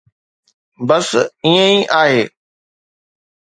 [0.87, 1.09] بس
[1.45, 2.21] ائين ئي آهي.